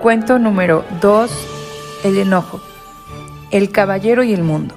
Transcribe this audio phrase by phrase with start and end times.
[0.00, 1.30] Cuento número 2.
[2.04, 2.60] El enojo.
[3.50, 4.76] El caballero y el mundo.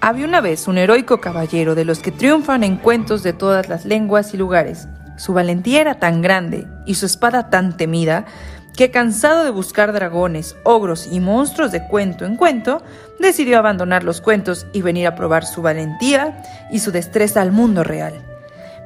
[0.00, 3.84] Había una vez un heroico caballero de los que triunfan en cuentos de todas las
[3.84, 4.88] lenguas y lugares.
[5.16, 8.26] Su valentía era tan grande y su espada tan temida
[8.76, 12.82] que cansado de buscar dragones, ogros y monstruos de cuento en cuento,
[13.20, 17.84] decidió abandonar los cuentos y venir a probar su valentía y su destreza al mundo
[17.84, 18.27] real.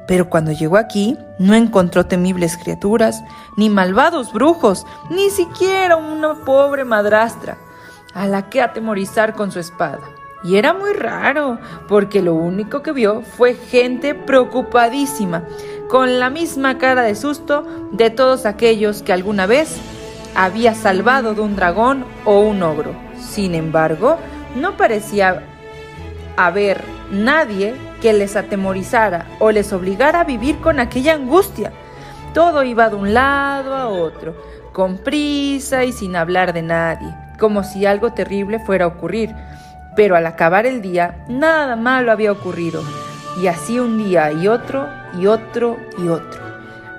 [0.07, 3.23] Pero cuando llegó aquí, no encontró temibles criaturas,
[3.57, 7.57] ni malvados brujos, ni siquiera una pobre madrastra,
[8.13, 10.01] a la que atemorizar con su espada.
[10.43, 15.43] Y era muy raro, porque lo único que vio fue gente preocupadísima,
[15.89, 19.77] con la misma cara de susto de todos aquellos que alguna vez
[20.35, 22.93] había salvado de un dragón o un ogro.
[23.17, 24.17] Sin embargo,
[24.55, 25.43] no parecía
[26.35, 31.71] haber nadie que les atemorizara o les obligara a vivir con aquella angustia.
[32.33, 34.35] Todo iba de un lado a otro,
[34.73, 37.07] con prisa y sin hablar de nadie,
[37.39, 39.33] como si algo terrible fuera a ocurrir.
[39.95, 42.83] Pero al acabar el día, nada malo había ocurrido.
[43.41, 44.85] Y así un día y otro,
[45.17, 46.41] y otro, y otro.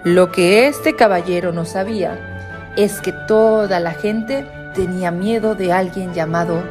[0.05, 6.15] Lo que este caballero no sabía es que toda la gente tenía miedo de alguien
[6.15, 6.63] llamado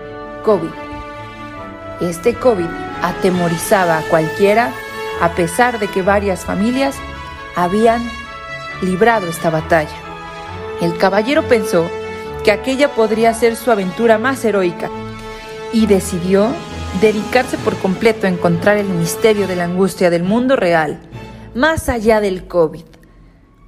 [0.43, 0.82] COVID.
[2.03, 2.67] Este COVID
[3.01, 4.73] atemorizaba a cualquiera
[5.21, 6.95] a pesar de que varias familias
[7.55, 8.01] habían
[8.81, 9.95] librado esta batalla.
[10.81, 11.89] El caballero pensó
[12.43, 14.89] que aquella podría ser su aventura más heroica
[15.71, 16.49] y decidió
[16.99, 20.99] dedicarse por completo a encontrar el misterio de la angustia del mundo real,
[21.55, 22.83] más allá del COVID.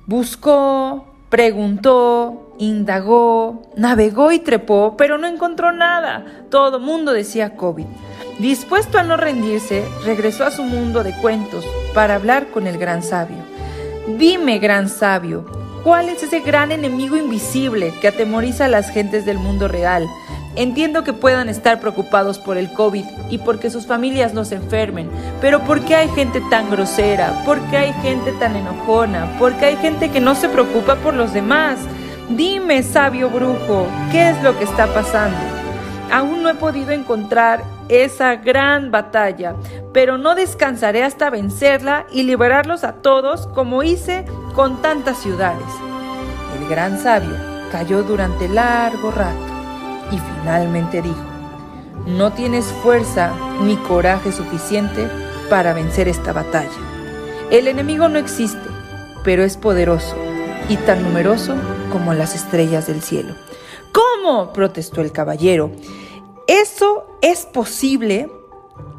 [0.07, 6.25] Buscó, preguntó, indagó, navegó y trepó, pero no encontró nada.
[6.49, 7.85] Todo mundo decía COVID.
[8.39, 13.01] Dispuesto a no rendirse, regresó a su mundo de cuentos para hablar con el gran
[13.01, 13.37] sabio.
[14.17, 15.45] Dime, gran sabio,
[15.83, 20.05] ¿cuál es ese gran enemigo invisible que atemoriza a las gentes del mundo real?
[20.57, 25.09] Entiendo que puedan estar preocupados por el COVID y porque sus familias no se enfermen,
[25.39, 27.41] pero ¿por qué hay gente tan grosera?
[27.45, 29.37] ¿Por qué hay gente tan enojona?
[29.39, 31.79] ¿Por qué hay gente que no se preocupa por los demás?
[32.29, 35.54] Dime, sabio brujo, ¿qué es lo que está pasando?
[36.11, 39.55] Aún no he podido encontrar esa gran batalla,
[39.93, 45.67] pero no descansaré hasta vencerla y liberarlos a todos como hice con tantas ciudades.
[46.59, 47.35] El gran sabio
[47.71, 49.55] cayó durante largo rato
[50.11, 51.23] y finalmente dijo,
[52.05, 55.07] no tienes fuerza ni coraje suficiente
[55.49, 56.69] para vencer esta batalla.
[57.51, 58.67] El enemigo no existe,
[59.23, 60.15] pero es poderoso
[60.69, 61.55] y tan numeroso
[61.91, 63.35] como las estrellas del cielo.
[64.25, 64.53] ¿Cómo?
[64.53, 65.69] protestó el caballero.
[66.47, 68.31] Eso es posible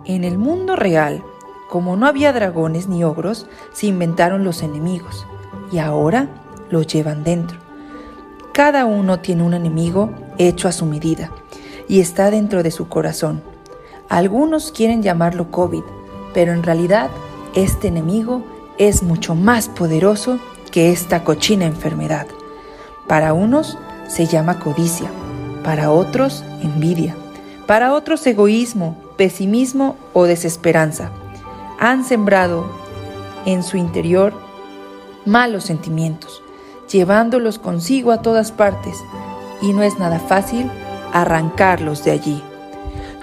[0.04, 1.24] en el mundo real.
[1.68, 5.26] Como no había dragones ni ogros, se inventaron los enemigos
[5.72, 6.28] y ahora
[6.70, 7.58] los llevan dentro.
[8.52, 11.32] Cada uno tiene un enemigo hecho a su medida
[11.88, 13.42] y está dentro de su corazón.
[14.08, 15.82] Algunos quieren llamarlo COVID,
[16.34, 17.10] pero en realidad
[17.56, 18.44] este enemigo
[18.78, 20.38] es mucho más poderoso
[20.70, 22.28] que esta cochina enfermedad.
[23.08, 23.76] Para unos
[24.08, 25.10] se llama codicia,
[25.62, 27.16] para otros envidia
[27.66, 31.10] para otros egoísmo, pesimismo o desesperanza.
[31.78, 32.70] Han sembrado
[33.44, 34.32] en su interior
[35.24, 36.42] malos sentimientos,
[36.90, 38.96] llevándolos consigo a todas partes,
[39.60, 40.70] y no es nada fácil
[41.12, 42.42] arrancarlos de allí.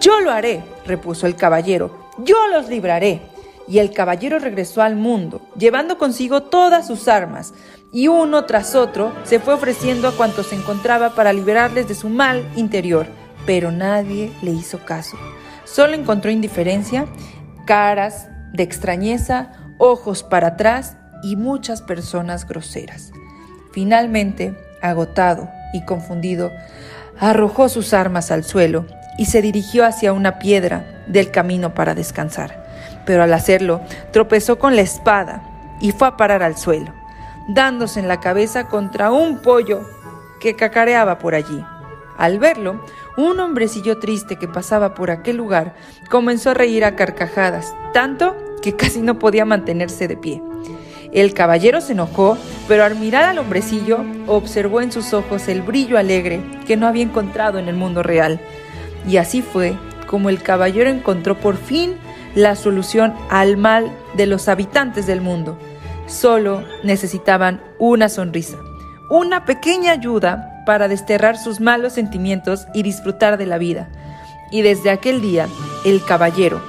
[0.01, 3.21] Yo lo haré, repuso el caballero, yo los libraré.
[3.67, 7.53] Y el caballero regresó al mundo, llevando consigo todas sus armas,
[7.91, 12.09] y uno tras otro se fue ofreciendo a cuantos se encontraba para liberarles de su
[12.09, 13.07] mal interior
[13.45, 15.17] pero nadie le hizo caso.
[15.65, 17.05] Solo encontró indiferencia,
[17.65, 23.11] caras de extrañeza, ojos para atrás y muchas personas groseras.
[23.71, 26.51] Finalmente, agotado y confundido,
[27.19, 28.85] arrojó sus armas al suelo
[29.17, 32.62] y se dirigió hacia una piedra del camino para descansar.
[33.05, 33.81] Pero al hacerlo,
[34.11, 35.43] tropezó con la espada
[35.79, 36.91] y fue a parar al suelo,
[37.47, 39.81] dándose en la cabeza contra un pollo
[40.39, 41.63] que cacareaba por allí.
[42.17, 42.83] Al verlo,
[43.17, 45.73] un hombrecillo triste que pasaba por aquel lugar
[46.09, 50.41] comenzó a reír a carcajadas, tanto que casi no podía mantenerse de pie.
[51.11, 55.97] El caballero se enojó, pero al mirar al hombrecillo observó en sus ojos el brillo
[55.97, 58.39] alegre que no había encontrado en el mundo real.
[59.07, 59.75] Y así fue
[60.07, 61.97] como el caballero encontró por fin
[62.35, 65.57] la solución al mal de los habitantes del mundo.
[66.07, 68.57] Solo necesitaban una sonrisa,
[69.09, 73.89] una pequeña ayuda para desterrar sus malos sentimientos y disfrutar de la vida.
[74.51, 75.47] Y desde aquel día,
[75.85, 76.61] el caballero,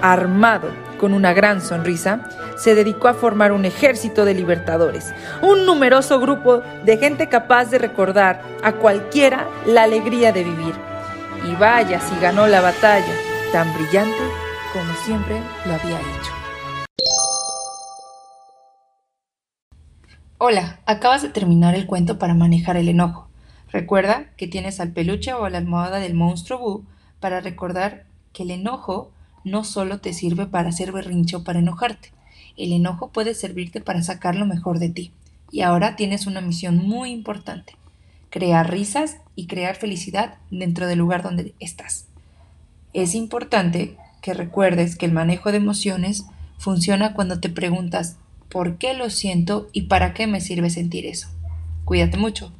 [0.00, 0.68] armado
[0.98, 2.20] con una gran sonrisa,
[2.56, 5.12] se dedicó a formar un ejército de libertadores,
[5.42, 10.74] un numeroso grupo de gente capaz de recordar a cualquiera la alegría de vivir.
[11.50, 13.12] Y vaya si ganó la batalla,
[13.52, 16.32] tan brillante como siempre lo había hecho.
[20.38, 23.28] Hola, acabas de terminar el cuento para manejar el enojo.
[23.70, 26.84] Recuerda que tienes al peluche o a la almohada del monstruo Boo
[27.20, 29.12] para recordar que el enojo
[29.44, 32.12] no solo te sirve para hacer berrincho o para enojarte.
[32.56, 35.12] El enojo puede servirte para sacar lo mejor de ti.
[35.50, 37.76] Y ahora tienes una misión muy importante.
[38.30, 42.06] Crear risas y crear felicidad dentro del lugar donde estás.
[42.94, 46.24] Es importante que recuerdes que el manejo de emociones
[46.56, 48.16] funciona cuando te preguntas
[48.48, 51.28] ¿por qué lo siento y para qué me sirve sentir eso?
[51.84, 52.52] Cuídate mucho.